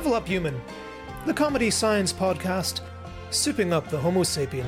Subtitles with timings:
[0.00, 0.58] Level Up Human,
[1.26, 2.80] the comedy science podcast,
[3.30, 4.64] souping up the Homo sapien.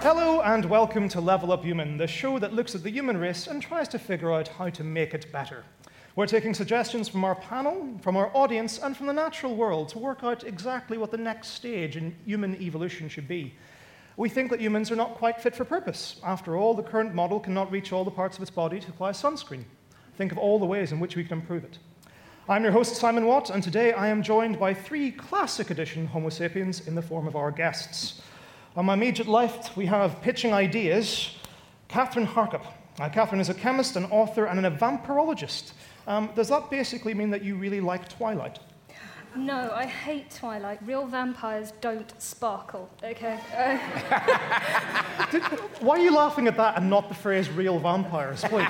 [0.00, 3.48] Hello and welcome to Level Up Human, the show that looks at the human race
[3.48, 5.62] and tries to figure out how to make it better.
[6.16, 9.98] We're taking suggestions from our panel, from our audience, and from the natural world to
[9.98, 13.52] work out exactly what the next stage in human evolution should be.
[14.16, 16.20] We think that humans are not quite fit for purpose.
[16.22, 19.12] After all, the current model cannot reach all the parts of its body to apply
[19.12, 19.64] sunscreen.
[20.18, 21.78] Think of all the ways in which we can improve it.
[22.48, 26.28] I'm your host, Simon Watt, and today I am joined by three classic edition Homo
[26.28, 28.20] sapiens in the form of our guests.
[28.76, 31.36] On my immediate left, we have pitching ideas,
[31.88, 32.66] Kathryn Harkup.
[33.00, 35.72] Uh, Kathryn is a chemist, an author, and an vampirologist.
[36.06, 38.58] Um, does that basically mean that you really like Twilight?
[39.36, 40.80] No, I hate Twilight.
[40.84, 43.38] Real vampires don't sparkle, okay?
[43.56, 43.78] Uh,
[45.80, 48.66] why are you laughing at that and not the phrase real vampires, please?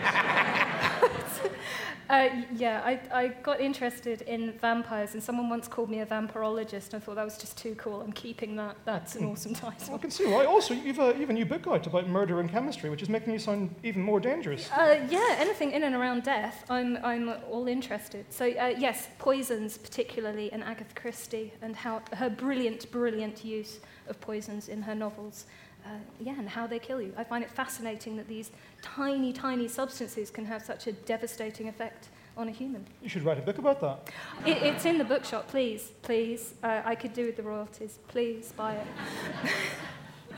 [2.08, 6.92] Uh, yeah, I, I got interested in vampires, and someone once called me a vampirologist,
[6.92, 8.00] and I thought that was just too cool.
[8.00, 8.76] I'm keeping that.
[8.84, 9.94] That's an awesome title.
[9.94, 10.44] I can see why.
[10.44, 13.32] Also, you've a, you've a new book out about murder and chemistry, which is making
[13.32, 14.70] you sound even more dangerous.
[14.70, 18.26] Uh, yeah, anything in and around death, I'm, I'm all interested.
[18.30, 24.20] So, uh, yes, poisons, particularly, and Agatha Christie, and how her brilliant, brilliant use of
[24.20, 25.46] poisons in her novels.
[25.84, 25.88] Uh,
[26.20, 27.12] yeah, and how they kill you.
[27.16, 28.50] I find it fascinating that these
[28.82, 32.86] tiny, tiny substances can have such a devastating effect on a human.
[33.02, 34.12] You should write a book about that.
[34.46, 36.54] It, it's in the bookshop, please, please.
[36.62, 37.98] Uh, I could do with the royalties.
[38.08, 38.86] Please buy it.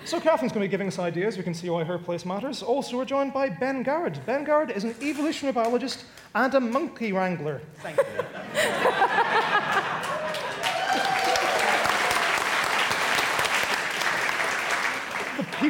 [0.05, 1.39] So Kathryn's going to be giving us ideas.
[1.39, 2.63] We can see why her place matters.
[2.63, 4.25] Also, we're joined by Ben Garrod.
[4.27, 7.63] Ben Garrod is an evolutionary biologist and a monkey wrangler.
[7.77, 8.05] Thank you.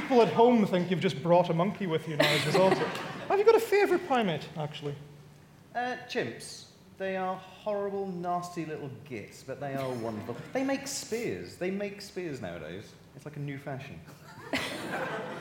[0.00, 2.74] people at home think you've just brought a monkey with you now as a result.
[3.28, 4.92] Have you got a favourite primate, actually?
[5.72, 6.64] Uh, chimps.
[6.98, 10.36] They are horrible, nasty little gits, but they are wonderful.
[10.52, 11.54] They make spears.
[11.54, 12.90] They make spears nowadays.
[13.14, 14.00] It's like a new fashion.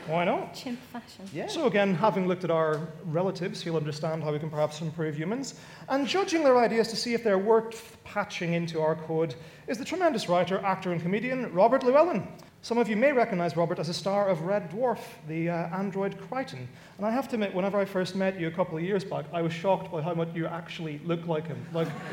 [0.06, 0.54] Why not?
[0.54, 1.28] Chimp fashion.
[1.32, 1.48] Yeah.
[1.48, 5.54] So, again, having looked at our relatives, you'll understand how we can perhaps improve humans.
[5.88, 9.34] And judging their ideas to see if they're worth patching into our code
[9.66, 12.28] is the tremendous writer, actor, and comedian Robert Llewellyn.
[12.64, 16.16] Some of you may recognize Robert as a star of Red Dwarf, the uh, android
[16.18, 16.66] Kryten.
[16.96, 19.26] And I have to admit, whenever I first met you a couple of years back,
[19.34, 21.62] I was shocked by how much you actually look like him.
[21.74, 21.88] Like,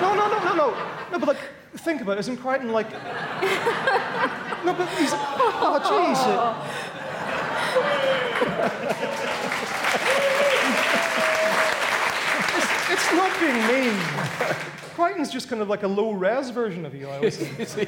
[0.00, 0.70] no, no, no, no, no.
[1.12, 1.38] No, but like,
[1.76, 2.18] think about it.
[2.18, 2.90] Isn't Kryten like.
[4.64, 5.12] no, but he's.
[5.14, 6.18] Oh, jeez.
[12.56, 14.72] It's, it's not being mean.
[15.02, 17.58] Kryten's just kind of like a low res version of you, I always think.
[17.58, 17.86] You see,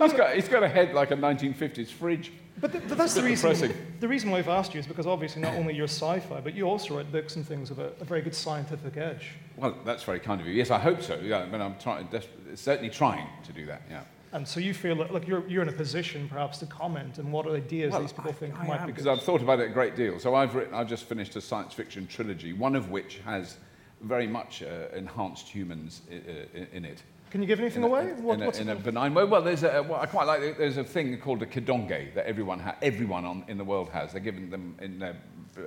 [0.00, 2.32] he's got, he's got a head like a 1950s fridge.
[2.60, 3.50] But, th- but that's the reason.
[3.50, 3.76] depressing.
[4.00, 6.64] The reason why I've asked you is because obviously not only you're sci-fi, but you
[6.64, 9.30] also write books and things of a, a very good scientific edge.
[9.56, 10.52] Well, that's very kind of you.
[10.52, 11.16] Yes, I hope so.
[11.22, 13.82] Yeah, but I'm trying, des- certainly trying to do that.
[13.90, 14.02] Yeah.
[14.32, 17.30] And so you feel like, like you're, you're in a position perhaps to comment on
[17.30, 19.06] what ideas Well, these people I- think I might am, be because.
[19.06, 20.18] I've thought about it a great deal.
[20.18, 23.56] So I've written, I've just finished a science fiction trilogy, one of which has
[24.02, 27.02] very much uh, enhanced humans i- i- in it.
[27.30, 28.10] Can you give anything in away?
[28.10, 29.24] A, What- in, a, in a benign way.
[29.24, 30.58] Well, there's a, well, I quite like it.
[30.58, 34.12] There's a thing called a kidonge that everyone, ha- everyone on, in the world has.
[34.12, 35.16] They're given them in their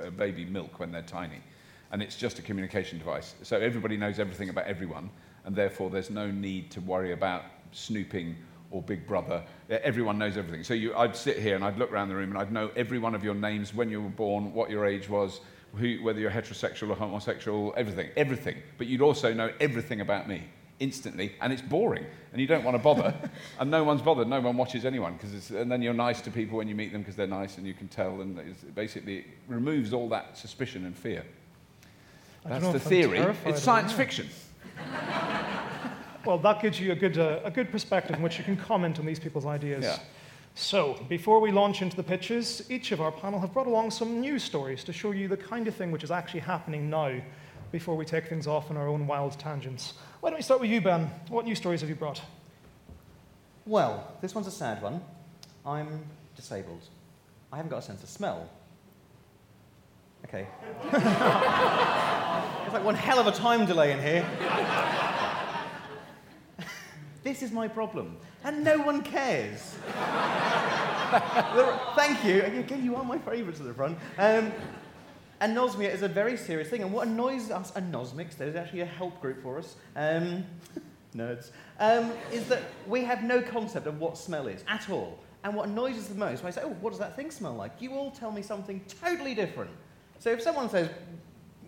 [0.06, 1.42] uh, baby milk when they're tiny.
[1.92, 3.36] And it's just a communication device.
[3.44, 5.10] So everybody knows everything about everyone,
[5.46, 8.36] and therefore there's no need to worry about snooping
[8.72, 9.44] or Big Brother.
[9.70, 10.64] Everyone knows everything.
[10.64, 13.00] So you, I'd sit here and I'd look around the room and I'd know every
[13.00, 15.40] one of your names, when you were born, what your age was,
[15.76, 18.58] who, whether you're heterosexual or homosexual, everything, everything.
[18.78, 20.44] But you'd also know everything about me
[20.80, 23.14] instantly, and it's boring, and you don't want to bother,
[23.60, 24.28] and no one's bothered.
[24.28, 27.02] No one watches anyone, because and then you're nice to people when you meet them
[27.02, 30.86] because they're nice, and you can tell, and it's basically it removes all that suspicion
[30.86, 31.24] and fear.
[32.46, 33.20] That's the theory.
[33.46, 33.98] It's science that.
[33.98, 34.30] fiction.
[36.26, 38.98] Well, that gives you a good, uh, a good perspective in which you can comment
[39.00, 39.84] on these people's ideas.
[39.84, 40.00] Yeah.
[40.58, 44.22] So, before we launch into the pitches, each of our panel have brought along some
[44.22, 47.20] news stories to show you the kind of thing which is actually happening now
[47.74, 49.96] before we take things off on our own wild tangents.
[50.22, 51.12] Why don't we start with you, Ben?
[51.28, 52.22] What news stories have you brought?
[53.66, 55.02] Well, this one's a sad one.
[55.66, 56.06] I'm
[56.38, 56.88] disabled.
[57.52, 58.50] I haven't got a sense of smell.
[60.24, 60.48] Okay.
[60.86, 60.94] it's
[62.74, 64.26] like one hell of a time delay in here.
[67.24, 69.76] this is my problem, and no one cares.
[71.96, 72.44] Thank you.
[72.44, 73.98] Again, you are my favourites at the front.
[74.18, 74.54] Um,
[75.42, 79.20] anosmia is a very serious thing, and what annoys us anosmics, there's actually a help
[79.20, 80.46] group for us, um,
[81.16, 81.50] nerds,
[81.80, 85.20] um, is that we have no concept of what smell is at all.
[85.44, 87.54] And what annoys us the most, when I say, oh, what does that thing smell
[87.54, 87.80] like?
[87.80, 89.72] You all tell me something totally different.
[90.20, 90.90] So if someone says,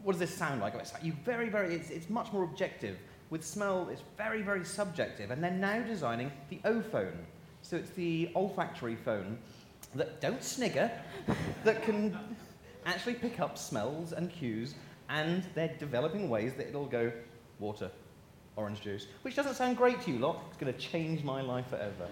[0.03, 0.73] what does this sound like?
[0.75, 2.97] It's you very, very, it's, it's much more objective.
[3.29, 5.31] With smell, it's very, very subjective.
[5.31, 7.25] And they're now designing the O phone.
[7.62, 9.38] So it's the olfactory phone
[9.95, 10.91] that don't snigger,
[11.63, 12.18] that can
[12.85, 14.75] actually pick up smells and cues,
[15.09, 17.12] and they're developing ways that it'll go
[17.59, 17.91] water,
[18.56, 20.44] orange juice, which doesn't sound great to you lot.
[20.50, 22.07] It's going to change my life forever.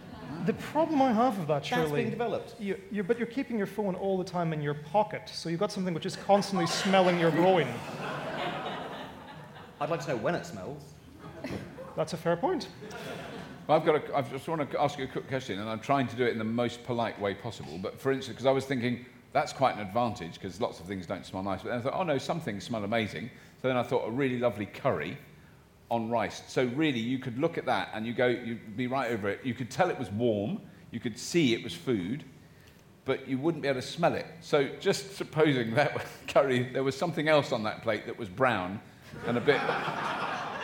[0.45, 2.56] The problem I have with that, That's being developed.
[2.59, 5.59] You, you, but you're keeping your phone all the time in your pocket, so you've
[5.59, 7.68] got something which is constantly smelling your groin.
[9.79, 10.81] I'd like to know when it smells.
[11.95, 12.68] That's a fair point.
[13.68, 16.07] I've got a, I just want to ask you a quick question, and I'm trying
[16.07, 17.80] to do it in the most polite way possible.
[17.81, 21.06] But for instance, because I was thinking that's quite an advantage because lots of things
[21.06, 21.62] don't smell nice.
[21.62, 23.30] But then I thought, oh no, some things smell amazing.
[23.62, 25.18] So then I thought a really lovely curry
[25.89, 26.44] on rice.
[26.47, 29.42] So really, you could look at that and you go, you'd be right over it.
[29.44, 30.62] You could tell it was warm.
[30.92, 32.24] You could see it was food,
[33.03, 34.25] but you wouldn't be able to smell it.
[34.42, 38.80] So just supposing that curry, there was something else on that plate that was brown
[39.27, 39.59] and a bit.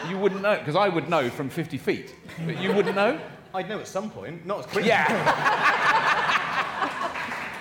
[0.09, 2.15] You wouldn't know, because I would know from 50 feet,
[2.45, 3.19] but you wouldn't know?
[3.53, 4.85] I'd know at some point, not as quick.
[4.85, 5.07] Yeah.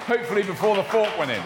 [0.07, 1.41] Hopefully before the fork went in.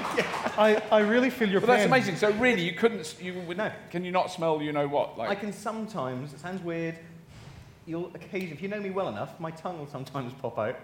[0.57, 1.67] I, I really feel your pain.
[1.69, 2.17] But that's amazing.
[2.17, 3.71] So really, you couldn't, you would, No.
[3.91, 5.19] can you not smell you know what?
[5.19, 6.99] Like, I can sometimes, it sounds weird,
[7.85, 10.77] you'll occasionally, if you know me well enough, my tongue will sometimes pop out.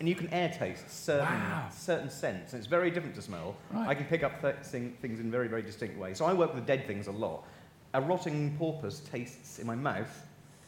[0.00, 1.68] And you can air taste certain, Wow.
[1.72, 2.52] certain scents.
[2.52, 3.56] And it's very different to smell.
[3.72, 3.88] Right.
[3.88, 6.18] I can pick up th- things in very, very distinct ways.
[6.18, 7.44] So I work with dead things a lot.
[7.98, 10.22] A rotting porpoise tastes in my mouth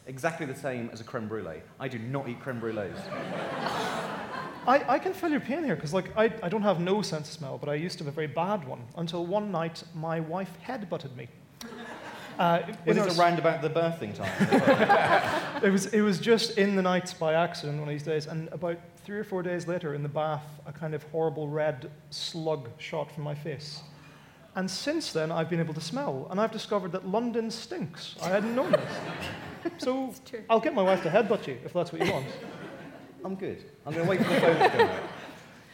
[0.08, 1.60] exactly the same as a creme brulee.
[1.78, 2.98] I do not eat creme brulees.
[4.66, 7.28] I, I can feel your pain here because, like, I, I don't have no sense
[7.28, 10.18] of smell, but I used to have a very bad one until one night my
[10.18, 11.28] wife headbutted me.
[12.38, 15.60] Uh, Was it our- around about the birthing time?
[15.62, 18.48] It was, it was just in the night by accident one of these days, and
[18.48, 22.70] about three or four days later in the bath, a kind of horrible red slug
[22.78, 23.82] shot from my face.
[24.56, 28.16] And since then, I've been able to smell, and I've discovered that London stinks.
[28.22, 28.92] I hadn't known this.
[29.76, 30.14] So.
[30.48, 32.24] I'll get my wife to headbutt you if that's what you want.
[33.22, 33.62] I'm good.
[33.84, 35.02] I'm going to wait for the phone to come out.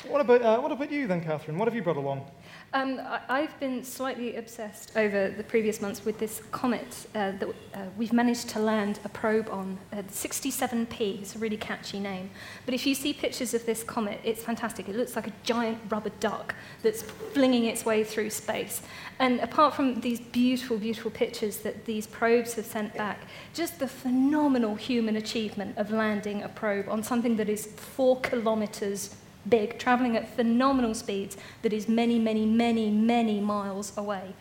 [0.08, 1.56] What about, uh, what about you then, Kathryn?
[1.56, 2.28] What have you brought along?
[2.72, 7.48] Um, I- I've been slightly obsessed over the previous months with this comet uh, that
[7.48, 9.78] uh, we've managed to land a probe on.
[9.92, 12.28] Uh, 67P, it's a really catchy name.
[12.66, 14.88] But if you see pictures of this comet, it's fantastic.
[14.88, 18.82] It looks like a giant rubber duck that's flinging its way through space.
[19.20, 23.20] And apart from these beautiful, beautiful pictures that these probes have sent back,
[23.54, 29.14] just the phenomenal human achievement of landing a probe on something that is four kilometers
[29.48, 34.34] big, traveling at phenomenal speeds that is many, many, many, many miles away.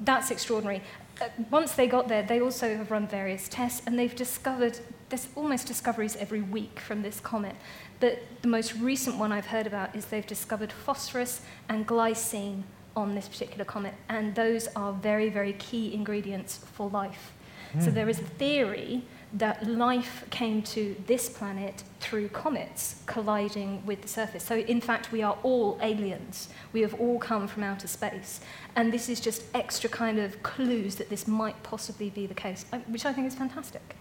[0.00, 0.82] That's extraordinary.
[1.20, 5.28] Uh, once they got there, they also have run various tests and they've discovered, there's
[5.36, 7.54] almost discoveries every week from this comet.
[8.00, 12.62] But the most recent one I've heard about is they've discovered phosphorus and glycine
[12.94, 17.32] on this particular comet, and those are very, very key ingredients for life.
[17.80, 19.02] So there is a theory
[19.34, 24.44] that life came to this planet through comets colliding with the surface.
[24.44, 26.48] So, in fact, we are all aliens.
[26.72, 28.40] We have all come from outer space.
[28.76, 32.66] And this is just extra kind of clues that this might possibly be the case,
[32.72, 33.96] uh, which I think is fantastic.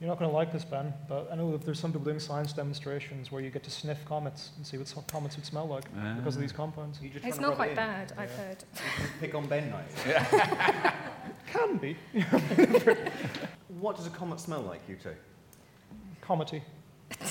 [0.00, 2.20] You're not going to like this, Ben, but I know that there's some people doing
[2.20, 5.66] science demonstrations where you get to sniff comets and see what some comets would smell
[5.66, 5.84] like
[6.18, 6.98] because of these compounds.
[7.02, 7.76] It's not quite it in.
[7.76, 8.62] bad, I've heard.
[9.20, 10.94] Pick on Ben night.
[11.46, 11.96] Can be.
[13.80, 15.14] What does a comet smell like, you two?
[16.22, 16.62] Comety.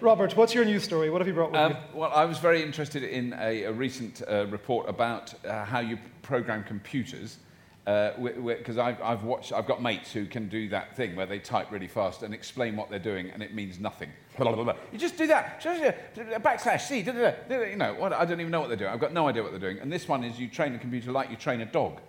[0.00, 1.08] Robert, what's your news story?
[1.10, 1.78] What have you brought with Um, you?
[2.00, 5.98] well, I was very interested in a, a recent uh, report about uh, how you
[6.22, 7.38] program computers.
[7.84, 11.70] Because I've, I've watched, I've got mates who can do that thing where they type
[11.70, 14.10] really fast and explain what they're doing, and it means nothing.
[14.36, 14.74] Blah, blah, blah.
[14.92, 17.94] You just do that, uh, backslash C, da, da, da, you know.
[17.94, 18.90] What, I don't even know what they're doing.
[18.90, 19.78] I've got no idea what they're doing.
[19.78, 22.00] And this one is you train a computer like you train a dog,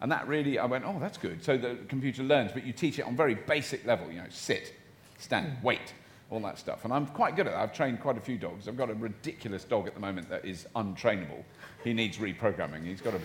[0.00, 1.42] and that really, I went, oh, that's good.
[1.44, 4.10] So the computer learns, but you teach it on very basic level.
[4.10, 4.74] You know, sit,
[5.18, 5.92] stand, wait,
[6.30, 6.84] all that stuff.
[6.84, 7.60] And I'm quite good at that.
[7.60, 8.68] I've trained quite a few dogs.
[8.68, 11.42] I've got a ridiculous dog at the moment that is untrainable.
[11.84, 12.84] He needs reprogramming.
[12.84, 13.20] He's got a,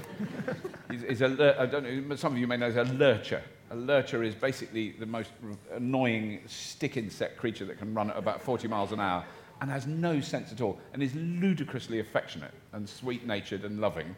[0.91, 3.41] he's, he's a I don't know, some of you may know, he's a lurcher.
[3.71, 5.29] A lurcher is basically the most
[5.73, 9.23] annoying stick insect creature that can run at about 40 miles an hour
[9.61, 14.15] and has no sense at all and is ludicrously affectionate and sweet-natured and loving.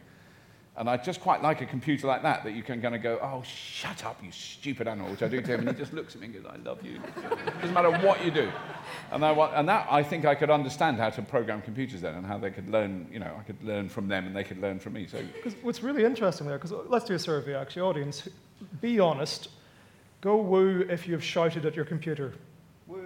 [0.74, 3.18] And I just quite like a computer like that, that you can kind of go,
[3.22, 6.14] oh, shut up, you stupid animal, which I do to him, and he just looks
[6.14, 6.98] at me and goes, I love you.
[7.60, 8.50] Doesn't matter what you do.
[9.10, 12.24] And, I and that, I think I could understand how to program computers then, and
[12.24, 14.78] how they could learn, you know, I could learn from them and they could learn
[14.78, 15.06] from me.
[15.06, 18.26] So, 'Cause what's really interesting there, because uh, let's do a survey actually, audience,
[18.80, 19.48] be honest.
[20.20, 22.32] Go woo if you've shouted at your computer.
[22.86, 22.98] Woo.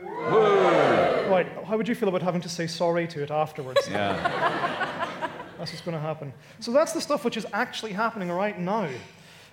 [1.29, 3.89] Right, how would you feel about having to say sorry to it afterwards?
[3.91, 5.09] yeah.
[5.59, 6.33] That's what's going to happen.
[6.61, 8.89] So that's the stuff which is actually happening right now.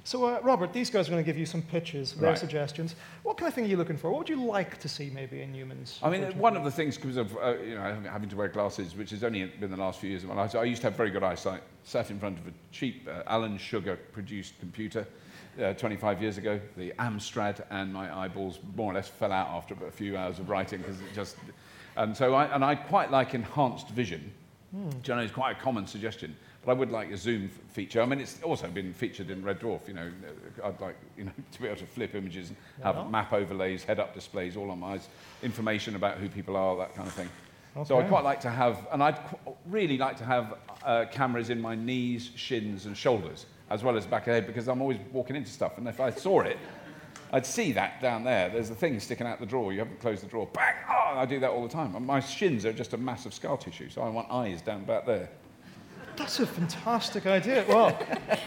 [0.05, 2.37] So, uh, Robert, these guys are going to give you some pitches, their Right.
[2.37, 2.95] suggestions.
[3.23, 4.09] What kind of thing are you looking for?
[4.11, 5.97] What would you like to see maybe in humans?
[6.03, 8.49] I mean, one of the things, because of uh, you know having- having to wear
[8.49, 10.81] glasses, which has only been the last few years of my life, so I used
[10.81, 11.63] to have very good eyesight.
[11.85, 15.07] Sat in front of a cheap uh, Alan Sugar produced computer
[15.61, 19.75] uh, 25 years ago, the Amstrad, and my eyeballs more or less fell out after
[19.87, 21.35] a few hours of writing because it just.
[21.95, 24.31] And so I, and I quite like enhanced vision,
[24.71, 26.35] which I know is quite a common suggestion.
[26.65, 28.01] But I would like a zoom f- feature.
[28.01, 29.85] I mean, it's also been featured in Red Dwarf.
[29.87, 30.09] You know,
[30.63, 33.83] uh, I'd like you know to be able to flip images, and have map overlays,
[33.83, 35.09] head-up displays, all on my eyes,
[35.43, 37.29] information about who people are, that kind of thing.
[37.85, 40.53] So I'd quite like to have, and I'd qu- really like to have
[40.85, 44.67] uh, cameras in my knees, shins, and shoulders, as well as back of head, because
[44.67, 46.57] I'm always walking into stuff, and if I saw it,
[47.31, 48.49] I'd see that down there.
[48.49, 49.73] There's a thing sticking out the drawer.
[49.73, 50.47] You haven't closed the drawer.
[50.53, 50.75] Bang!
[50.87, 51.95] Oh, I do that all the time.
[51.95, 55.07] And my shins are just a massive scar tissue, so I want eyes down back
[55.07, 55.29] there.
[56.15, 57.65] That's a fantastic idea.
[57.67, 57.97] Well,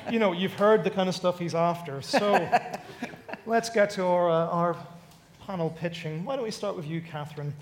[0.08, 2.00] you know, you've heard the kind of stuff he's after.
[2.00, 2.48] So
[3.44, 4.76] let's get to our, uh, our
[5.44, 6.24] panel pitching.
[6.24, 7.52] Why don't we start with you, Kathryn?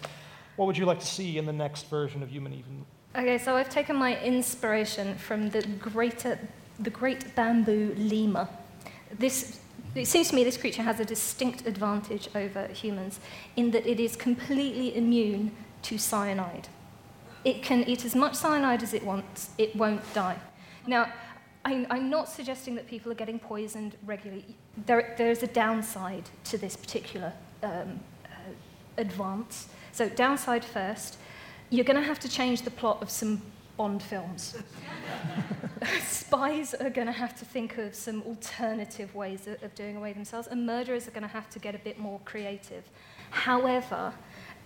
[0.56, 2.84] What would you like to see in the next version of Human Even?
[3.16, 6.38] Okay, so I've taken my inspiration from the greater,
[6.78, 8.48] the great bamboo lemur.
[9.18, 9.60] This,
[9.94, 13.20] it seems to me this creature has a distinct advantage over humans
[13.56, 15.52] in that it is completely immune
[15.82, 16.68] to cyanide.
[17.44, 20.38] It can eat as much cyanide as it wants, it won't die.
[20.86, 21.12] Now,
[21.64, 24.56] I, I'm not suggesting that people are getting poisoned regularly.
[24.86, 28.28] There, there's a downside to this particular um, uh,
[28.98, 29.68] advance.
[29.92, 31.16] So, downside first,
[31.70, 33.40] you're going to have to change the plot of some
[33.76, 34.56] Bond films.
[36.06, 40.12] Spies are going to have to think of some alternative ways of, of doing away
[40.12, 42.84] themselves, and murderers are going to have to get a bit more creative.
[43.30, 44.12] However,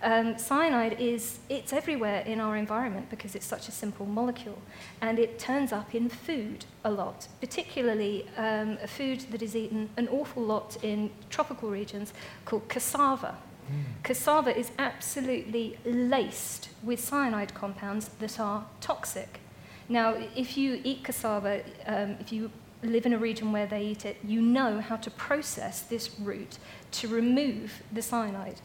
[0.01, 4.59] um, cyanide is it's everywhere in our environment because it's such a simple molecule,
[5.01, 9.89] and it turns up in food a lot, particularly um, a food that is eaten
[9.97, 12.13] an awful lot in tropical regions
[12.45, 13.37] called cassava.
[14.01, 19.39] Cassava is absolutely laced with cyanide compounds that are toxic.
[19.89, 22.51] Now, if you eat cassava, um, if you
[22.83, 26.59] live in a region where they eat it, you know how to process this root
[26.91, 28.61] to remove the cyanide.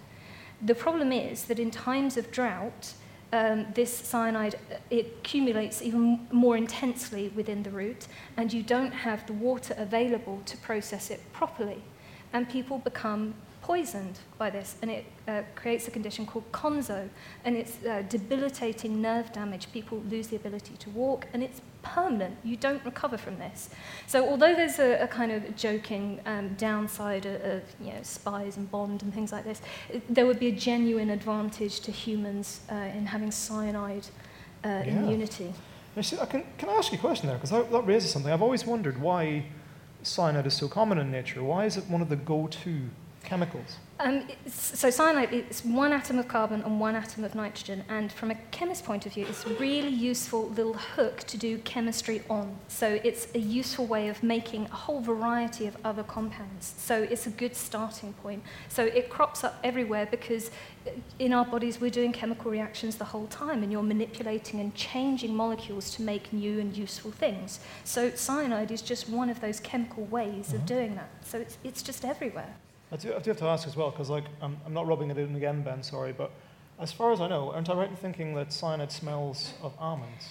[0.63, 2.93] The problem is that in times of drought,
[3.33, 8.93] um, this cyanide uh, it accumulates even more intensely within the root, and you don't
[8.93, 11.83] have the water available to process it properly.
[12.33, 13.35] And people become
[13.69, 17.09] poisoned by this, and it uh, creates a condition called konzo,
[17.47, 19.73] and it's uh, debilitating nerve damage.
[19.73, 22.35] People lose the ability to walk, and it's permanent.
[22.45, 23.71] You don't recover from this.
[24.07, 28.59] So, although there's a, a kind of joking um, downside of, of you know, spies
[28.59, 32.61] and Bond and things like this, it- there would be a genuine advantage to humans
[32.71, 34.07] uh, in having cyanide
[34.65, 34.83] uh, Yeah.
[34.99, 35.55] immunity.
[36.03, 37.37] See, I can, can I ask you a question there?
[37.39, 38.31] Because that, that raises something.
[38.33, 39.45] I've always wondered why
[40.03, 41.43] cyanide is so common in nature.
[41.43, 42.73] Why is it one of the go to
[43.25, 43.77] chemicals?
[44.01, 48.33] Um, so cyanide is one atom of carbon and one atom of nitrogen, and from
[48.33, 52.57] a chemist's point of view, it's a really useful little hook to do chemistry on.
[52.67, 56.75] So it's a useful way of making a whole variety of other compounds.
[56.77, 58.43] So it's a good starting point.
[58.69, 60.51] So it crops up everywhere because
[61.21, 65.35] in our bodies we're doing chemical reactions the whole time, and you're manipulating and changing
[65.35, 67.61] molecules to make new and useful things.
[67.85, 71.11] So cyanide is just one of those chemical ways of doing that.
[71.23, 72.57] So it's, it's just everywhere.
[72.93, 75.11] I do, I do have to ask as well, because like, I'm, I'm not rubbing
[75.11, 76.31] it in again, Ben, sorry, but
[76.79, 80.27] as far as I know, aren't I right in thinking that cyanide smells of almonds?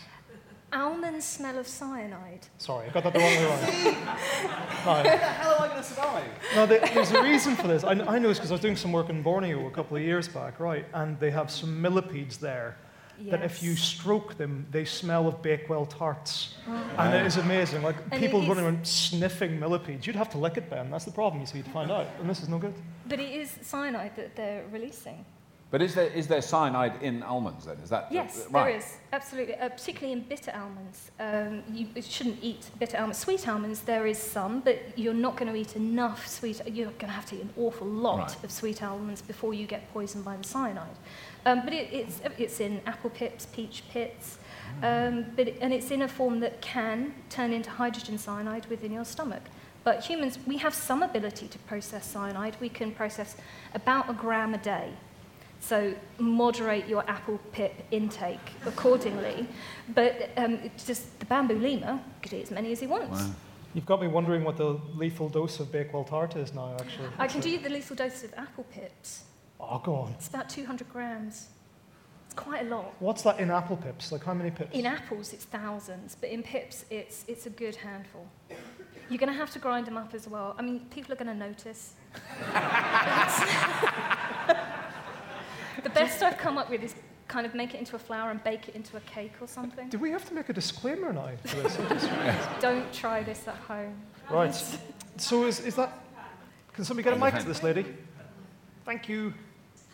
[0.72, 2.48] Almonds smell of cyanide.
[2.58, 3.60] Sorry, I got that the wrong way around.
[3.64, 5.04] How Right.
[5.04, 6.24] the hell am I going to survive?
[6.56, 7.84] No, there- there's a reason for this.
[7.84, 10.04] I, I know this because I was doing some work in Borneo a couple of
[10.04, 10.86] years back, right?
[10.94, 12.76] And they have some millipedes there
[13.30, 16.56] that if you stroke them, they smell of Bakewell tarts.
[16.68, 16.72] Oh.
[16.98, 17.82] And it is amazing.
[17.84, 20.06] Like And people it running around sniffing millipedes.
[20.08, 20.90] You'd have to lick it, Ben.
[20.92, 22.08] That's the problem, you see, to find out.
[22.20, 22.74] And this is no good.
[23.08, 25.26] But it is cyanide that they're releasing.
[25.72, 27.78] But is there, is there cyanide in almonds then?
[27.84, 28.66] Is that Yes, right?
[28.66, 29.56] there is, absolutely.
[29.56, 31.10] Uh, particularly in bitter almonds.
[31.20, 33.18] Um, you shouldn't eat bitter almonds.
[33.18, 36.62] Sweet almonds, there is some, but you're not going to eat enough sweet.
[36.68, 38.44] You're going to have to eat an awful lot Right.
[38.44, 40.96] of sweet almonds before you get poisoned by the cyanide.
[41.46, 44.38] Um, but it, it's, it's in apple pips, peach pits,
[44.82, 49.06] um, but and it's in a form that can turn into hydrogen cyanide within your
[49.06, 49.44] stomach.
[49.84, 52.56] But humans, we have some ability to process cyanide.
[52.62, 53.36] We can process
[53.74, 54.94] about a gram a day.
[55.60, 59.48] So moderate your apple pip intake accordingly.
[59.94, 63.22] But um, it's just the bamboo lemur could eat as many as he wants.
[63.22, 63.32] Wow.
[63.74, 67.08] You've got me wondering what the lethal dose of Bakewell tart is now, actually.
[67.18, 69.24] I can do you the lethal dose of apple pips.
[69.70, 70.12] Oh, go on.
[70.12, 71.50] It's about 200 grams.
[72.26, 72.94] It's quite a lot.
[73.00, 74.12] What's that in apple pips?
[74.12, 74.74] Like how many pips?
[74.74, 78.28] In apples, it's thousands, but in pips, it's, it's a good handful.
[79.10, 80.56] You're going to have to grind them up as well.
[80.58, 81.94] I mean, people are going to notice.
[85.84, 86.96] the best I've come up with is
[87.28, 89.90] kind of make it into a flour and bake it into a cake or something.
[89.90, 91.78] Do we have to make a disclaimer now for this?
[92.60, 93.96] Don't try this at home.
[94.30, 94.56] right.
[95.18, 96.00] So is, is that...
[96.74, 97.86] Can somebody get a mic to this lady?
[98.86, 99.34] Thank you.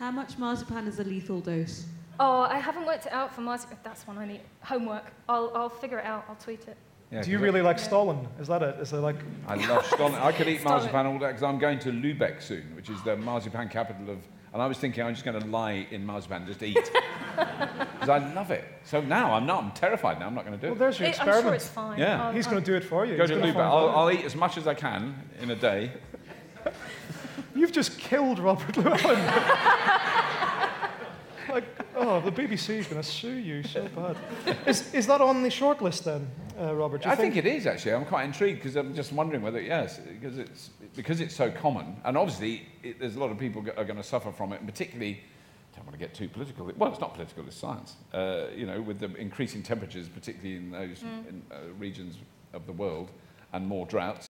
[0.00, 1.84] How much marzipan is a lethal dose?
[2.18, 3.76] Oh, I haven't worked it out for marzipan.
[3.84, 4.40] That's one I need.
[4.62, 5.04] Homework.
[5.28, 6.24] I'll, I'll figure it out.
[6.26, 6.76] I'll tweet it.
[7.12, 7.82] Yeah, Do you really like Yeah.
[7.84, 8.26] Stollen?
[8.40, 8.76] Is that it?
[8.80, 9.16] Is it like...
[9.46, 10.14] I love Stollen.
[10.14, 13.14] I could eat marzipan all day because I'm going to Lubeck soon, which is the
[13.16, 14.18] marzipan capital of.
[14.54, 16.74] And I was thinking I'm just going to lie in marzipan, and just eat,
[17.36, 18.64] because I love it.
[18.84, 19.62] So now I'm not.
[19.62, 20.26] I'm terrified now.
[20.28, 20.78] I'm not going to do Well, it.
[20.80, 21.44] Well, there's your It- I'm experiment.
[21.44, 21.98] sure it's fine.
[21.98, 22.24] Yeah.
[22.26, 23.16] I'll- He's going to do it for you.
[23.18, 23.56] Go He's to Lubeck.
[23.56, 23.90] I'll.
[23.90, 25.92] I'll eat as much as I can in a day.
[27.54, 29.26] You've just killed Robert Llewellyn.
[31.50, 31.64] like,
[31.96, 34.16] oh, the BBC is going to sue you so bad.
[34.66, 37.06] Is, is that on the shortlist then, uh, Robert?
[37.06, 37.92] I think it is actually.
[37.94, 41.96] I'm quite intrigued because I'm just wondering whether yes, because it's because it's so common,
[42.04, 44.60] and obviously it, there's a lot of people go- are going to suffer from it,
[44.60, 45.20] and particularly.
[45.72, 46.70] I don't want to get too political.
[46.76, 47.94] Well, it's not political; it's science.
[48.12, 52.16] Uh, you know, with the increasing temperatures, particularly in those in, uh, regions
[52.52, 53.12] of the world,
[53.52, 54.29] and more droughts.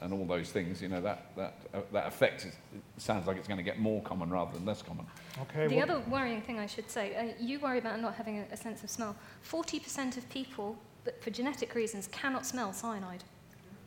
[0.00, 3.36] And all those things, you know, that, that, uh, that effect is, it sounds like
[3.36, 5.04] it's going to get more common rather than less common.
[5.42, 5.66] Okay.
[5.66, 8.44] The well- other worrying thing I should say, uh, you worry about not having a,
[8.52, 9.16] a sense of smell.
[9.50, 13.24] 40% of people, that for genetic reasons, cannot smell cyanide.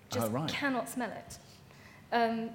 [0.10, 0.50] just Oh, right.
[0.50, 1.38] cannot smell it.
[2.14, 2.50] Um,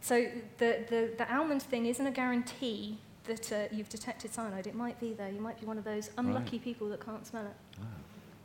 [0.00, 0.26] so
[0.58, 4.66] the, the, the almond thing isn't a guarantee that uh, you've detected cyanide.
[4.66, 5.28] It might be there.
[5.30, 7.54] You might be one of those unlucky people that can't smell it.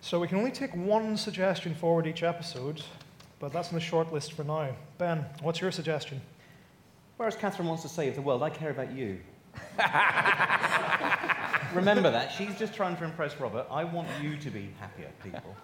[0.01, 2.83] So we can only take one suggestion forward each episode,
[3.39, 4.75] but that's on the short list for now.
[4.97, 6.21] Ben, what's your suggestion?
[7.17, 9.19] Whereas Kathryn wants to save the world, I care about you.
[11.73, 12.31] Remember that.
[12.31, 13.67] She's just trying to impress Robert.
[13.69, 15.55] I want you to be happier, people.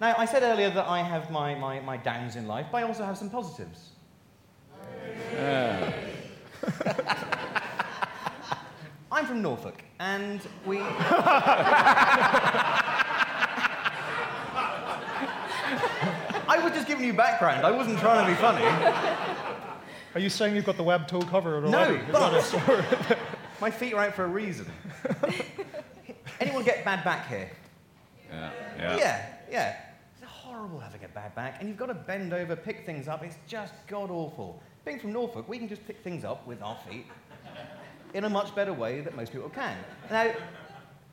[0.00, 2.82] Now, I said earlier that I have my, my, my downs in life, but I
[2.82, 3.92] also have some positives.
[9.12, 10.78] I'm from Norfolk, and we.
[16.66, 17.64] was just giving you background.
[17.64, 18.64] I wasn't trying to be funny.
[20.14, 21.98] Are you saying you've got the web toe covered No, already?
[21.98, 23.18] Is that but it?
[23.60, 24.66] my feet are out for a reason.
[26.40, 27.50] Anyone get bad back here?
[28.30, 28.50] Yeah.
[28.78, 29.76] Yeah, yeah.
[30.20, 33.22] It's horrible having a bad back, and you've got to bend over, pick things up.
[33.22, 34.60] It's just god awful.
[34.84, 37.06] Being from Norfolk, we can just pick things up with our feet
[38.14, 39.76] in a much better way that most people can.
[40.10, 40.32] Now,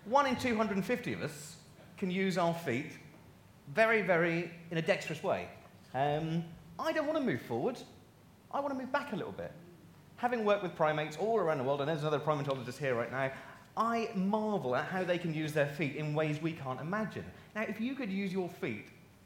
[0.06, 1.58] one in 250 of us
[1.98, 2.92] can use our feet
[3.74, 5.48] very, very in a dexterous way.
[5.94, 6.44] Um,
[6.80, 7.78] I don't want to move forward.
[8.52, 9.52] I want to move back a little bit.
[10.18, 13.32] Having worked with primates all around the world, and there's another primatologist here right now,
[13.76, 17.26] I marvel at how they can use their feet in ways we can't imagine.
[17.56, 18.86] Now, if you could use your feet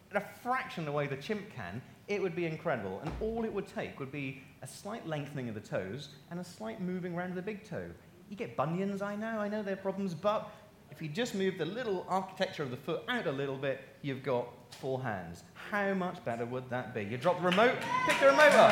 [0.10, 3.02] in a fraction of the way the chimp can, it would be incredible.
[3.04, 6.44] And all it would take would be a slight lengthening of the toes and a
[6.44, 7.90] slight moving around of the big toe.
[8.30, 10.50] You get bunions, I know, I know they're problems, but
[10.98, 14.24] if you just move the little architecture of the foot out a little bit, you've
[14.24, 15.44] got four hands.
[15.54, 17.04] How much better would that be?
[17.04, 17.76] You drop the remote,
[18.08, 18.72] pick the remote up.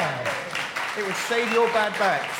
[0.97, 2.33] It would save your bad backs.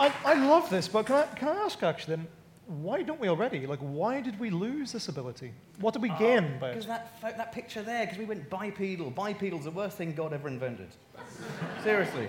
[0.00, 2.28] I, I love this, but can I, can I ask actually then,
[2.66, 3.66] why don't we already?
[3.66, 5.52] Like, why did we lose this ability?
[5.78, 6.72] What did we oh, gain by it?
[6.72, 9.10] Because that, that picture there, because we went bipedal.
[9.10, 10.88] Bipedal's the worst thing God ever invented.
[11.82, 12.28] Seriously.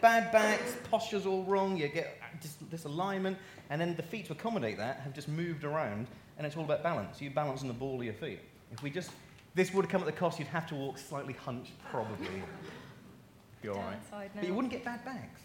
[0.00, 3.36] Bad backs, posture's all wrong, you get dis- disalignment,
[3.70, 6.06] and then the feet to accommodate that have just moved around,
[6.38, 7.20] and it's all about balance.
[7.20, 8.40] You balance on the ball of your feet.
[8.72, 9.10] If we just,
[9.54, 12.26] this would come at the cost, you'd have to walk slightly hunched, probably.
[13.62, 14.30] Be all right.
[14.34, 15.40] But you wouldn't get bad backs.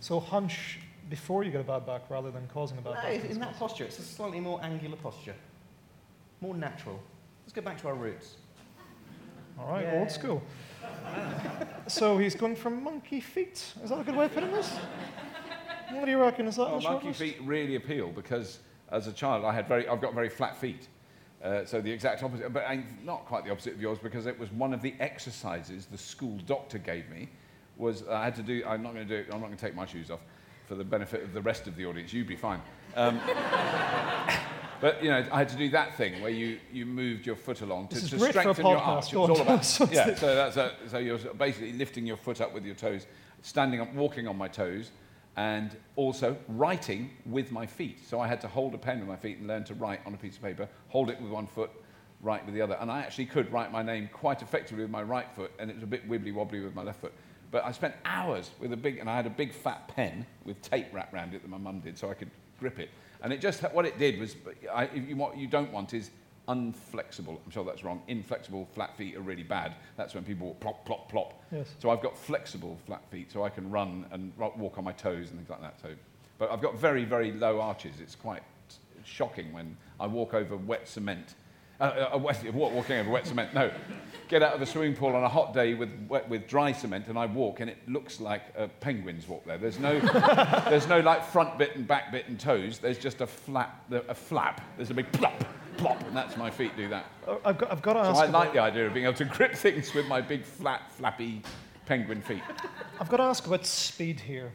[0.00, 0.78] So hunch
[1.10, 3.30] before you get a bad back rather than causing a bad No, back.
[3.30, 5.34] in that posture, it's a slightly more angular posture,
[6.40, 7.00] more natural.
[7.44, 8.36] Let's go back to our roots.
[9.58, 9.98] All right, Yeah.
[10.00, 10.42] old school.
[11.88, 13.74] so he's going for monkey feet.
[13.82, 14.70] Is that a good way of putting this?
[15.92, 16.46] What do you reckon?
[16.46, 18.58] Is that short monkey feet really appeal because
[18.90, 20.88] as a child I had very, I've got very flat feet.
[21.42, 22.64] Uh, so the exact opposite, but
[23.04, 26.36] not quite the opposite of yours because it was one of the exercises the school
[26.46, 27.28] doctor gave me
[27.76, 29.64] was I had to do, I'm not going to do it, I'm not going to
[29.64, 30.20] take my shoes off
[30.66, 32.60] for the benefit of the rest of the audience, you'd be fine.
[32.96, 33.20] Um,
[34.80, 37.60] but, you know, I had to do that thing where you, you moved your foot
[37.60, 39.12] along to, This is to great for a strengthen your arch.
[39.12, 42.16] It Go was on, all about, yeah, so, that's a, so you're basically lifting your
[42.16, 43.06] foot up with your toes,
[43.42, 44.90] standing up, walking on my toes,
[45.38, 48.04] and also writing with my feet.
[48.04, 50.12] So I had to hold a pen with my feet and learn to write on
[50.12, 51.70] a piece of paper, hold it with one foot,
[52.22, 52.76] write with the other.
[52.80, 55.74] And I actually could write my name quite effectively with my right foot, and it
[55.74, 57.12] was a bit wibbly wobbly with my left foot.
[57.52, 60.60] But I spent hours with a big, and I had a big fat pen with
[60.60, 62.90] tape wrapped around it that my mum did so I could grip it.
[63.22, 64.34] And it just, what it did was,
[64.74, 66.10] I, you, what you don't want is
[66.48, 67.38] unflexible.
[67.44, 68.02] I'm sure that's wrong.
[68.08, 69.74] Inflexible flat feet are really bad.
[69.96, 71.42] That's when people plop, plop, plop.
[71.52, 71.68] Yes.
[71.78, 75.30] So I've got flexible flat feet, so I can run and walk on my toes
[75.30, 75.78] and things like that.
[75.80, 75.90] So,
[76.38, 78.00] but I've got very, very low arches.
[78.00, 78.42] It's quite
[79.04, 81.34] shocking when I walk over wet cement.
[81.80, 83.54] Uh, uh, wet, walking over wet cement.
[83.54, 83.70] No,
[84.28, 87.06] get out of the swimming pool on a hot day with wet, with dry cement,
[87.06, 89.58] and I walk, and it looks like uh, penguins walk there.
[89.58, 90.00] There's no,
[90.68, 92.78] there's no like front bit and back bit and toes.
[92.78, 94.60] There's just a flap, a flap.
[94.76, 95.44] There's a big plop,
[95.78, 97.06] plop, and that's my feet do that.
[97.26, 98.20] Oh, I've got, I've got to So ask.
[98.20, 100.90] I about- like the idea of being able to grip things with my big, flat,
[100.92, 101.42] flappy
[101.86, 102.42] penguin feet.
[103.00, 104.52] I've got to ask about speed here,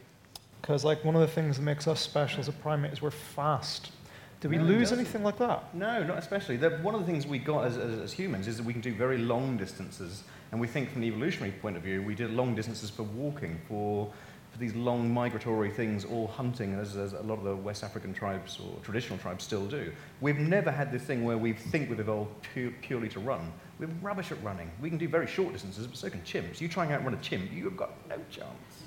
[0.62, 3.10] because like one of the things that makes us special as a primate is we're
[3.12, 3.92] fast.
[4.42, 5.74] Do we No, lose anything like that?
[5.74, 6.58] No, not especially.
[6.58, 8.82] The, one of the things we got as, as, as humans is that we can
[8.82, 10.24] do very long distances.
[10.52, 13.60] And we think from the evolutionary point of view, we did long distances for walking,
[13.70, 14.12] for,
[14.54, 18.14] for these long migratory things, all hunting, as, as a lot of the West African
[18.14, 19.92] tribes or traditional tribes still do.
[20.22, 23.52] We've never had this thing where we think we've evolved pu- purely to run.
[23.80, 24.70] We're rubbish at running.
[24.80, 26.62] We can do very short distances, but so can chimps.
[26.62, 28.84] You try and outrun a chimp, you've got no chance.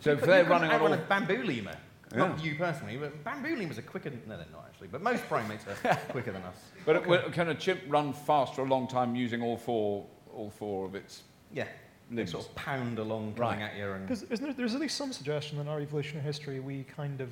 [0.00, 0.92] So You if they're running on all...
[0.92, 1.76] a bamboo lemur.
[2.14, 4.10] Not you personally, but bamboo lemurs are quicker.
[4.10, 4.88] No, they're not actually.
[4.88, 6.56] But most primates are quicker than us.
[6.84, 10.50] But well, can a chimp run fast for a long time using all four, all
[10.50, 11.68] four of its Yeah.
[12.12, 12.30] They limbs?
[12.32, 13.70] sort of pound along, coming Right.
[13.70, 16.60] at you, and Because isn't there, there's at least some suggestion in our evolutionary history
[16.60, 17.30] we kind of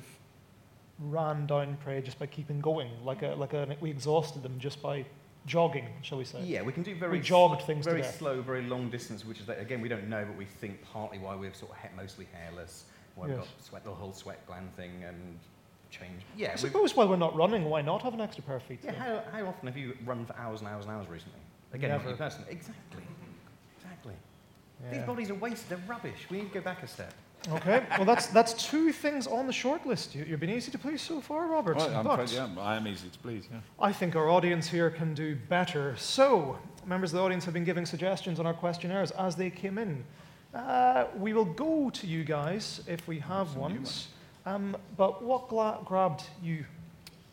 [0.99, 4.81] ran down prey just by keeping going, like a, like a, we exhausted them just
[4.81, 5.05] by
[5.45, 6.41] jogging, shall we say?
[6.43, 9.39] Yeah, we can do very we jogged sl- things very slow, very long distance, which
[9.39, 11.95] is that, again we don't know, but we think partly why we're sort of he-
[11.95, 15.39] mostly hairless, why we've got sweat, the whole sweat gland thing, and
[15.89, 16.21] change.
[16.37, 18.79] Yeah, I suppose while we're not running, why not have an extra pair of feet?
[18.83, 21.39] Yeah, how, how often have you run for hours and hours and hours recently?
[21.73, 22.03] Again, Never.
[22.03, 22.51] not you personally.
[22.51, 22.75] Exactly.
[23.01, 23.15] Exactly.
[24.91, 25.69] These bodies are wasted.
[25.69, 26.27] They're rubbish.
[26.29, 27.13] We need to go back a step.
[27.49, 30.13] Okay, well, that's, that's two things on the short list.
[30.13, 31.75] You, you've been easy to please so far, Robert.
[31.75, 33.47] Well, I'm but yeah, I am easy to please.
[33.51, 33.59] Yeah.
[33.79, 35.95] I think our audience here can do better.
[35.97, 39.79] So, members of the audience have been giving suggestions on our questionnaires as they came
[39.79, 40.03] in.
[40.53, 44.09] Uh, we will go to you guys if we have ones.
[44.45, 46.63] Um, but what gla- grabbed you?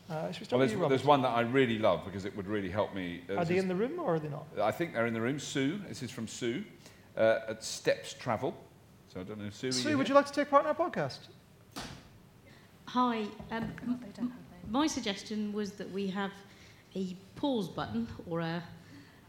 [0.08, 2.70] Uh, we Well, there's, you, there's one that I really love because it would really
[2.70, 3.20] help me.
[3.28, 4.46] uh, Are they is- in the room or are they not?
[4.58, 5.38] I think they're in the room.
[5.38, 6.64] Sue, this is from Sue
[7.18, 8.54] uh, at Steps Travel.
[9.12, 9.72] So I don't know, Sue.
[9.72, 10.14] Sue, you would here?
[10.14, 11.18] you like to take part in our podcast?
[12.86, 13.24] Hi.
[13.50, 13.72] Um,
[14.18, 14.32] m-
[14.70, 16.30] my suggestion was that we have
[16.94, 18.62] a pause button or a,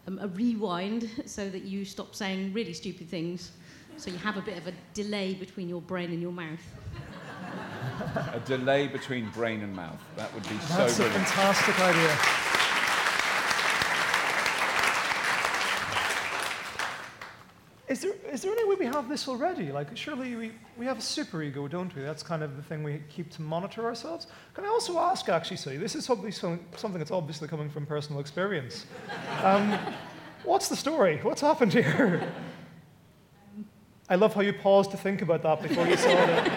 [0.08, 3.52] um, a rewind so that you stop saying really stupid things.
[3.98, 6.62] So you have a bit of a delay between your brain and your mouth.
[8.34, 10.02] a delay between brain and mouth.
[10.16, 11.28] That would be That's so a brilliant.
[11.28, 12.49] fantastic idea.
[17.90, 19.72] Is there, is there any way we have this already?
[19.72, 22.04] Like, surely we, we have a super ego, don't we?
[22.04, 24.28] That's kind of the thing we keep to monitor ourselves.
[24.54, 28.22] Can I also ask, actually, say, this is something, something that's obviously coming from personal
[28.22, 28.86] experience.
[29.44, 29.76] Um,
[30.44, 31.18] what's the story?
[31.24, 32.32] What's happened here?
[34.08, 36.52] I love how you paused to think about that before you saw it.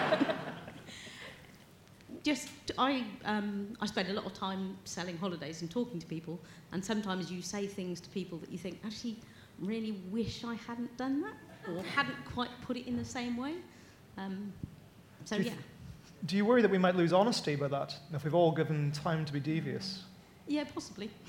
[2.21, 6.39] Just, I, um, I spend a lot of time selling holidays and talking to people,
[6.71, 9.17] and sometimes you say things to people that you think, actually,
[9.63, 11.33] really wish I hadn't done that,
[11.71, 13.55] or hadn't quite put it in the same way.
[14.17, 14.51] Um,
[15.25, 15.49] so, Do yeah.
[15.51, 15.61] th-
[16.25, 19.25] Do you worry that we might lose honesty by that, if we've all given time
[19.25, 20.03] to be devious?
[20.47, 21.09] Yeah, possibly.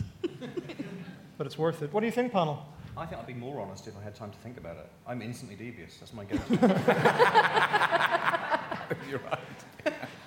[1.37, 1.93] But it's worth it.
[1.93, 2.65] What do you think, panel?
[2.97, 4.89] I think I'd be more honest if I had time to think about it.
[5.05, 5.97] I'm instantly devious.
[5.99, 6.45] That's my go-to.
[9.11, 9.41] You're right.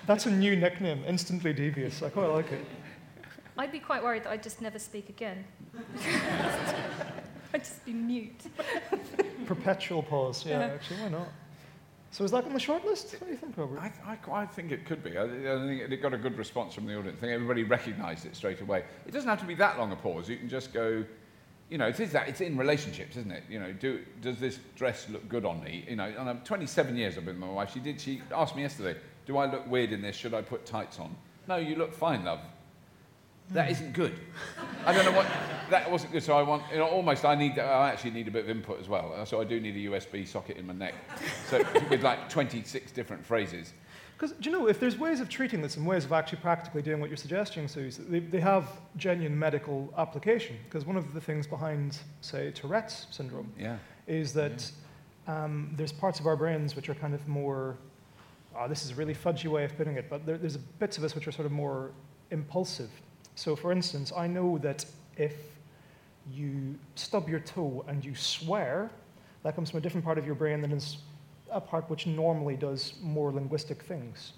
[0.06, 2.02] That's a new nickname, instantly devious.
[2.02, 2.62] I quite like it.
[3.56, 5.46] I'd be quite worried that I'd just never speak again.
[7.54, 8.42] I'd just be mute.
[9.46, 10.44] Perpetual pause.
[10.44, 10.74] Yeah, Yeah.
[10.74, 11.28] actually, why not?
[12.10, 13.12] So is that on the short list?
[13.12, 13.78] What do you think, Robert?
[13.80, 15.18] I, I, I think it could be.
[15.18, 17.18] I, I think it got a good response from the audience.
[17.18, 18.84] I think everybody recognised it straight away.
[19.06, 20.28] It doesn't have to be that long a pause.
[20.28, 21.04] You can just go,
[21.68, 22.28] you know, it is that.
[22.28, 23.44] It's in relationships, isn't it?
[23.50, 25.84] You know, do, does this dress look good on me?
[25.86, 27.72] You know, and I'm 27 years I've been with my wife.
[27.74, 28.00] She did.
[28.00, 30.16] She asked me yesterday, do I look weird in this?
[30.16, 31.14] Should I put tights on?
[31.46, 32.40] No, you look fine, love.
[33.50, 34.18] That isn't good.
[34.84, 35.26] I don't know what.
[35.70, 36.22] That wasn't good.
[36.22, 37.24] So I want, you know, almost.
[37.24, 37.58] I need.
[37.58, 39.24] I actually need a bit of input as well.
[39.26, 40.94] So I do need a USB socket in my neck.
[41.48, 43.72] So with like 26 different phrases.
[44.18, 46.82] Because, do you know, if there's ways of treating this and ways of actually practically
[46.82, 50.56] doing what you're suggesting, Sue, they, they have genuine medical application.
[50.64, 53.76] Because one of the things behind, say, Tourette's syndrome Yeah.
[54.08, 54.68] is that
[55.28, 57.76] um, there's parts of our brains which are kind of more,
[58.58, 61.04] oh, this is a really fudgy way of putting it, but there, there's bits of
[61.04, 61.92] us which are sort of more
[62.32, 62.90] impulsive.
[63.38, 64.84] So, for instance, I know that
[65.16, 65.36] if
[66.28, 68.90] you stub your toe and you swear,
[69.44, 70.96] that comes from a different part of your brain than is
[71.48, 74.32] a part which normally does more linguistic things.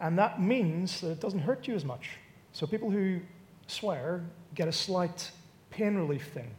[0.00, 2.12] And that means that it doesn't hurt you as much.
[2.54, 3.20] So people who
[3.66, 5.30] swear get a slight
[5.68, 6.50] pain relief thing.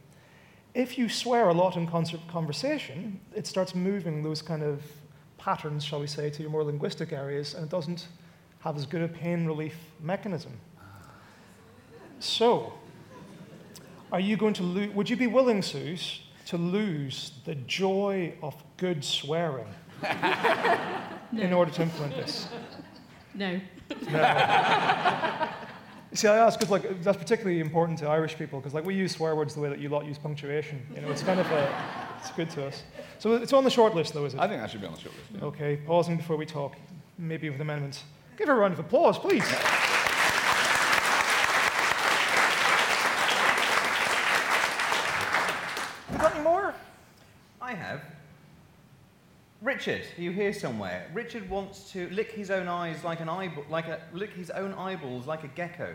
[0.74, 4.80] If you swear a lot in conversation, it starts moving those kind of
[5.38, 8.06] patterns, shall we say, to your more linguistic areas, and it doesn't
[8.60, 10.52] have as good a pain relief mechanism.
[12.20, 12.72] So,
[14.12, 14.94] are you going to lose?
[14.94, 19.66] Would you be willing, Suze, to lose the joy of good swearing
[21.32, 22.48] in order to implement this?
[23.34, 23.60] No.
[24.10, 25.48] No.
[26.12, 29.12] See, I ask because like that's particularly important to Irish people because like we use
[29.12, 30.84] swear words the way that you lot use punctuation.
[30.94, 31.72] You know, it's kind of a,
[32.18, 32.82] it's good to us.
[33.18, 34.40] So it's on the short list, though, is it?
[34.40, 35.28] I think that should be on the short list.
[35.40, 35.44] yeah.
[35.48, 36.76] Okay, pausing before we talk,
[37.16, 38.02] maybe with amendments.
[38.36, 39.44] Give her a round of applause, please.
[46.12, 46.74] You got any more?
[47.70, 48.02] I have.
[49.62, 51.06] Richard, are you here somewhere?
[51.14, 54.74] Richard wants to lick his own eyes like an eyeball, like a lick his own
[54.74, 55.94] eyeballs like a gecko.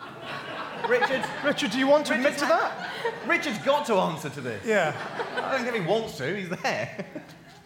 [0.88, 2.92] Richard, Richard, do you want to admit to that?
[3.26, 4.64] Richard's got to answer to this.
[4.64, 4.94] Yeah.
[5.34, 6.36] I don't think he wants to.
[6.36, 7.04] He's there.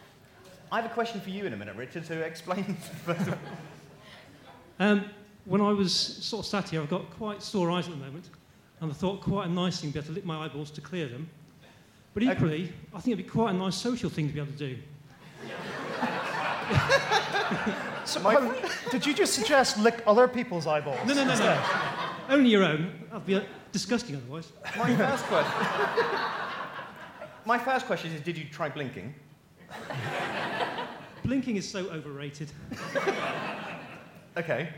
[0.72, 2.06] I have a question for you in a minute, Richard.
[2.06, 3.32] To explain first.
[4.78, 5.04] Um,
[5.44, 8.30] when I was sort of sat here, I've got quite sore eyes at the moment,
[8.80, 10.80] and I thought quite a nice thing to be able to lick my eyeballs to
[10.80, 11.28] clear them.
[12.14, 14.58] But equally, I think it'd be quite a nice social thing to be able to
[14.58, 14.76] do.
[18.04, 18.54] So,
[18.90, 20.98] did you just suggest lick other people's eyeballs?
[21.06, 21.62] No, no, no, no.
[22.28, 22.92] Only your own.
[23.10, 24.52] That'd be uh, disgusting otherwise.
[24.76, 25.68] My first question.
[27.44, 29.14] My first question is: Did you try blinking?
[31.24, 32.50] Blinking is so overrated.
[34.36, 34.70] Okay.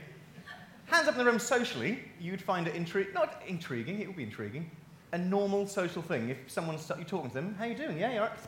[0.86, 4.24] Hands up in the room socially, you'd find it intri- not intriguing, it would be
[4.24, 4.70] intriguing.
[5.12, 6.30] A normal social thing.
[6.30, 7.98] If someone someone's you're talking to them, how you doing?
[7.98, 8.38] Yeah, you alright?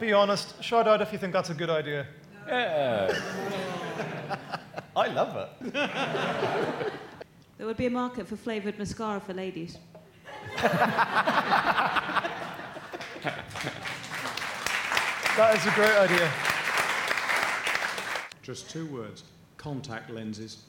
[0.00, 2.06] Be honest, shout out if you think that's a good idea.
[2.46, 3.14] Yeah.
[4.96, 5.72] I love it.
[7.58, 9.76] There would be a market for flavoured mascara for ladies.
[15.36, 16.30] That is a great idea.
[18.42, 19.24] Just two words
[19.56, 20.64] contact lenses.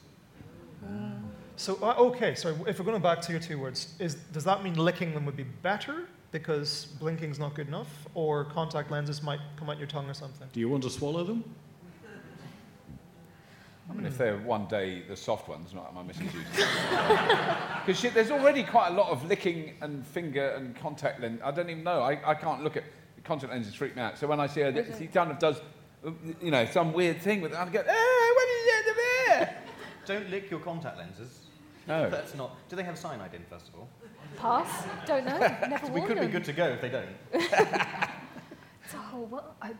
[0.82, 1.10] Uh,
[1.56, 4.64] So, uh, okay, so if we're going back to your two words, is, does that
[4.64, 9.40] mean licking them would be better because blinking's not good enough, or contact lenses might
[9.56, 10.48] come out your tongue or something?
[10.52, 11.44] Do you want to swallow them?
[13.90, 16.66] I mean, if they're one day the soft ones, not my missus uses.
[17.84, 21.40] Because there's already quite a lot of licking and finger and contact lens.
[21.44, 22.00] I don't even know.
[22.00, 22.84] I, I can't look at
[23.24, 24.16] contact lenses freak me out.
[24.16, 25.60] So when I see her, she kind of does,
[26.40, 27.58] you know, some weird thing with it.
[27.58, 29.62] I go, hey, what are you doing there?
[30.06, 31.41] Don't lick your contact lenses.
[31.86, 32.08] No.
[32.10, 32.56] That's not.
[32.68, 33.88] Do they have cyanide in, first of all?
[34.36, 34.84] Pass?
[35.06, 35.38] Don't know.
[35.68, 37.08] Never we worn could be good to go if they don't.
[38.84, 39.44] It's a whole world.
[39.62, 39.72] I,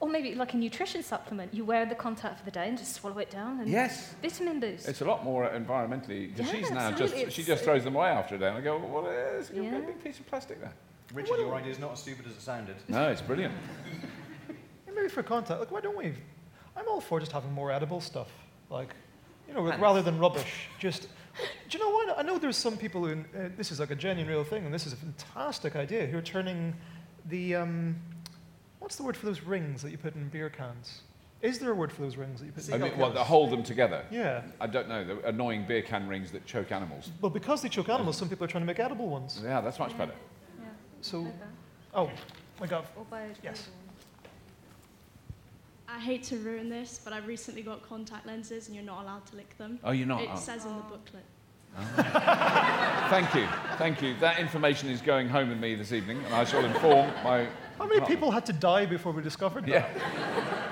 [0.00, 1.54] or maybe like a nutrition supplement.
[1.54, 3.60] You wear the contact for the day and just swallow it down.
[3.60, 4.14] And Yes.
[4.22, 4.88] Vitamin boost.
[4.88, 6.34] It's a lot more environmentally.
[6.34, 8.58] Because Yeah, she's now absolutely, just she just throws them away after a day, and
[8.58, 9.06] I go, well,
[9.38, 9.78] it's a Yeah.
[9.78, 10.72] big piece of plastic there.
[11.14, 12.76] Richard, your idea is not as stupid as it sounded.
[12.88, 13.54] No, it's brilliant.
[14.86, 16.12] Yeah, maybe for contact, like why don't we?
[16.76, 18.28] I'm all for just having more edible stuff,
[18.70, 18.94] like
[19.50, 19.82] you know, Pants.
[19.82, 20.68] rather than rubbish.
[20.78, 21.08] Just
[21.68, 22.18] do you know what?
[22.18, 24.72] I know there's some people who uh, this is like a genuine real thing, and
[24.72, 26.06] this is a fantastic idea.
[26.06, 26.74] Who are turning
[27.28, 27.96] the um,
[28.78, 31.02] what's the word for those rings that you put in beer cans?
[31.42, 32.70] Is there a word for those rings that you put?
[32.70, 33.18] I in mean, beer what, cans?
[33.18, 34.04] they hold them together?
[34.10, 34.42] Yeah.
[34.60, 35.04] I don't know.
[35.04, 37.10] The annoying beer can rings that choke animals.
[37.20, 39.40] Well, because they choke animals, some people are trying to make edible ones.
[39.42, 40.12] Yeah, that's much better.
[40.58, 40.66] Yeah.
[41.00, 41.26] So,
[41.94, 42.10] oh,
[42.60, 42.84] my God.
[42.94, 43.36] Or biodegradable.
[43.42, 43.68] Yes.
[45.92, 49.26] I hate to ruin this, but I recently got contact lenses and you're not allowed
[49.26, 49.78] to lick them.
[49.82, 50.22] Oh, you're not?
[50.22, 50.36] It Oh.
[50.36, 51.24] says in the booklet.
[53.10, 54.14] Thank you, thank you.
[54.18, 57.46] That information is going home with me this evening, and I shall inform my.
[57.78, 59.70] How many people had to die before we discovered that?
[59.70, 60.64] Yeah.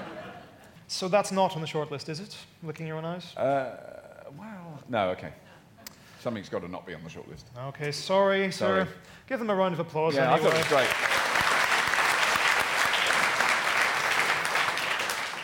[0.88, 2.36] So that's not on the short list, is it?
[2.62, 3.36] Licking your own eyes?
[3.36, 3.76] Uh,
[4.38, 5.32] well, no, okay.
[6.20, 7.46] Something's got to not be on the short list.
[7.68, 8.84] Okay, sorry, Sorry.
[8.84, 8.88] sir.
[9.28, 10.88] Give them a round of applause Yeah, I thought it was great.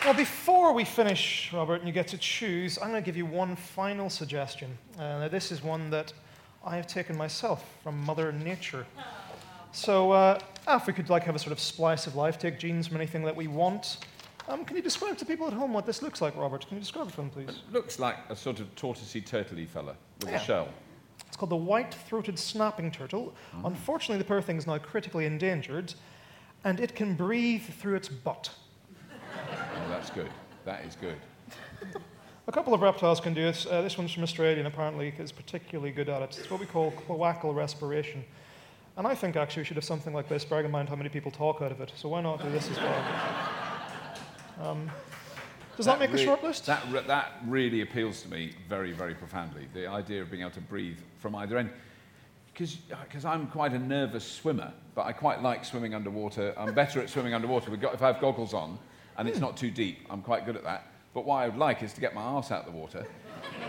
[0.05, 3.25] Well, before we finish, Robert, and you get to choose, I'm going to give you
[3.25, 4.77] one final suggestion.
[4.99, 6.13] Uh, now, this is one that
[6.63, 8.85] I have taken myself from Mother Nature.
[9.71, 10.39] So, uh,
[10.69, 13.23] if we could like have a sort of splice of life, take genes from anything
[13.23, 13.97] that we want.
[14.47, 16.67] Um, can you describe to people at home what this looks like, Robert?
[16.67, 17.49] Can you describe it to them, please?
[17.49, 20.35] It Looks like a sort of tortoisey turtley fella with Yeah.
[20.35, 20.67] a shell.
[21.27, 23.33] It's called the white-throated snapping turtle.
[23.63, 25.95] Unfortunately, the poor thing is now critically endangered,
[26.63, 28.51] and it can breathe through its butt.
[30.05, 30.29] That's good.
[30.65, 31.17] That is good.
[32.47, 33.65] A couple of reptiles can do it.
[33.65, 36.37] Uh, this one's from Australia and apparently is particularly good at it.
[36.37, 38.23] It's what we call cloacal respiration.
[38.97, 41.09] And I think actually we should have something like this, bearing in mind how many
[41.09, 41.91] people talk out of it.
[41.95, 43.03] So why not do this as well?
[44.61, 44.91] Um,
[45.75, 46.67] does that, make rea- the short list?
[46.67, 49.67] That, re- that really appeals to me very, very profoundly.
[49.73, 51.71] The idea of being able to breathe from either end.
[52.53, 56.53] Because I'm quite a nervous swimmer, but I quite like swimming underwater.
[56.59, 58.77] I'm better at swimming underwater if I have goggles on
[59.17, 59.99] and it's not too deep.
[60.09, 60.87] I'm quite good at that.
[61.13, 63.05] But what I would like is to get my arse out of the water.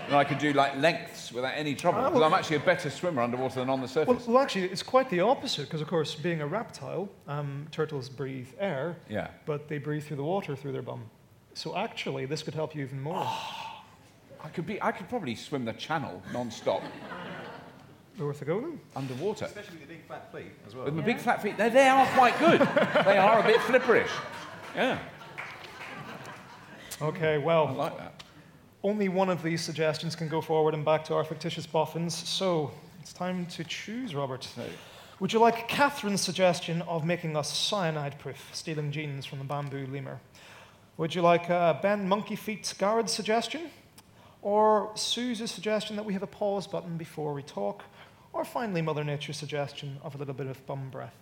[0.06, 2.00] And I could do like lengths without any trouble.
[2.00, 4.26] Ah, Because well- I'm actually a better swimmer underwater than on the surface.
[4.26, 8.08] Well, well, actually, it's quite the opposite, because of course, being a reptile, um, turtles
[8.08, 9.28] breathe air, Yeah.
[9.44, 11.04] but they breathe through the water through their bum.
[11.54, 13.26] So actually, this could help you even more.
[14.44, 14.80] I could be.
[14.82, 16.82] I could probably swim the channel non-stop
[18.18, 18.80] Worth a go then?
[18.94, 19.44] underwater.
[19.46, 20.84] Especially with the big flat feet as well.
[20.86, 22.60] With my big flat feet, they, they are quite good.
[23.04, 24.10] they are a bit flipperish.
[24.74, 24.98] Yeah.
[27.00, 27.68] Okay, well.
[27.68, 28.22] I like that.
[28.82, 32.14] Only one of these suggestions can go forward and back to our fictitious boffins.
[32.14, 34.48] So it's time to choose, Robert.
[35.18, 39.86] Would you like Kathryn's suggestion of making us cyanide proof, stealing genes from the bamboo
[39.86, 40.20] lemur?
[40.98, 43.70] Would you like uh, Ben Monkey Feet Garrod's suggestion?
[44.40, 47.82] Or Sue's suggestion that we have a pause button before we talk?
[48.32, 51.16] Or finally, Mother Nature's suggestion of a little bit of bum breath?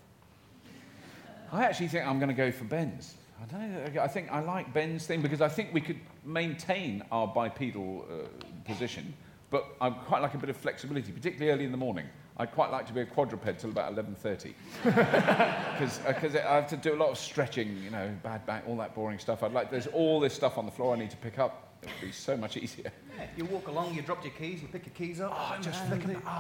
[1.52, 3.14] I actually think I'm going to go for Ben's.
[3.42, 4.02] I don't know.
[4.02, 8.26] I think I like Ben's thing because I think we could maintain our bipedal uh,
[8.64, 9.12] position,
[9.50, 12.06] but I quite like a bit of flexibility, particularly early in the morning.
[12.36, 16.00] I'd quite like to be a quadruped till about 11.30 because
[16.36, 19.20] I have to do a lot of stretching, you know, bad back, all that boring
[19.20, 19.44] stuff.
[19.44, 22.00] I'd like, there's all this stuff on the floor I need to pick up It'd
[22.00, 22.90] be so much easier.
[23.16, 25.32] Yeah, you walk along, you drop your keys, you pick your keys up.
[25.36, 26.30] Oh, just man, flicking- the-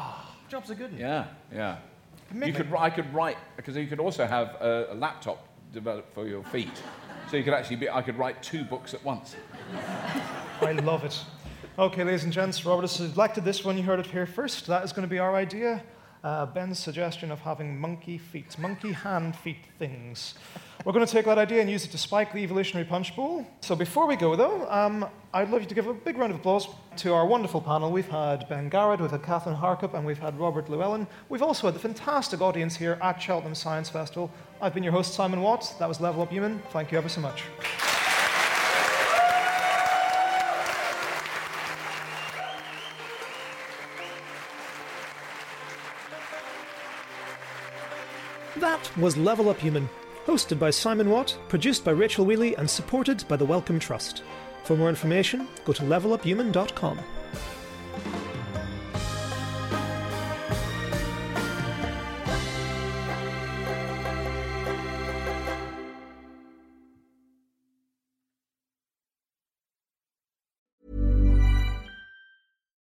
[0.48, 0.92] Jobs are good.
[0.96, 1.78] Yeah, yeah.
[2.34, 6.26] You could, I could write because you could also have a, a laptop developed for
[6.26, 6.82] your feet,
[7.30, 7.90] so you could actually be.
[7.90, 9.36] I could write two books at once.
[10.60, 11.20] I love it.
[11.78, 13.76] Okay, ladies and gents, Robert has selected this one.
[13.76, 14.66] You heard it here first.
[14.68, 15.82] That is going to be our idea.
[16.24, 20.34] Uh, Ben's suggestion of having monkey feet, monkey hand feet things.
[20.82, 23.46] We're going to take that idea and use it to spike the evolutionary punch bowl.
[23.60, 26.38] So before we go, though, um, I'd love you to give a big round of
[26.38, 26.66] applause
[26.96, 27.92] to our wonderful panel.
[27.92, 31.06] We've had Ben Garrod, we've had Kathryn Harkup, and we've had Robert Llewellyn.
[31.28, 34.30] We've also had the fantastic audience here at Cheltenham Science Festival.
[34.62, 35.74] I've been your host, Simon Watts.
[35.74, 36.62] That was Level Up Human.
[36.70, 37.44] Thank you ever so much.
[48.96, 49.88] Was Level Up Human,
[50.26, 54.22] hosted by Simon Watt, produced by Rachel Wheely, and supported by the Wellcome Trust.
[54.64, 56.98] For more information, go to leveluphuman.com.